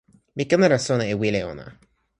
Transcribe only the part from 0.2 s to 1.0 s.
mi ken ala